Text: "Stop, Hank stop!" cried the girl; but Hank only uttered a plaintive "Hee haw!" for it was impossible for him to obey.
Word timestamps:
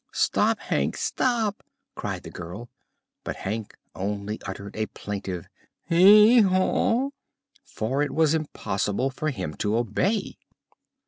"Stop, 0.13 0.57
Hank 0.57 0.97
stop!" 0.97 1.61
cried 1.93 2.23
the 2.23 2.31
girl; 2.31 2.69
but 3.23 3.35
Hank 3.35 3.75
only 3.93 4.41
uttered 4.47 4.75
a 4.75 4.87
plaintive 4.87 5.45
"Hee 5.83 6.41
haw!" 6.41 7.11
for 7.63 8.01
it 8.01 8.09
was 8.11 8.33
impossible 8.33 9.11
for 9.11 9.29
him 9.29 9.53
to 9.57 9.77
obey. 9.77 10.39